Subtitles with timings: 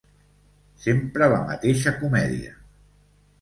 [0.85, 2.57] Sempre la mateixa comèdia!